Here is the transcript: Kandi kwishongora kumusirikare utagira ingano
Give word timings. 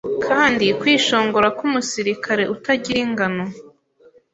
Kandi 0.27 0.65
kwishongora 0.79 1.47
kumusirikare 1.57 2.43
utagira 2.55 2.99
ingano 3.05 3.45